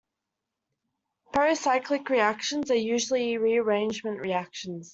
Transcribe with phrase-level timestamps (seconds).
[1.31, 4.89] Pericyclic reactions are usually rearrangement reactions.